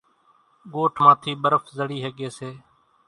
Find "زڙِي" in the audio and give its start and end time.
1.77-1.97